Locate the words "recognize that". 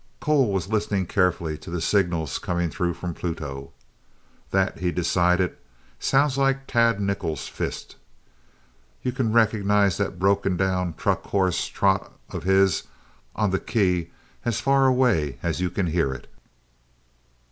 9.31-10.17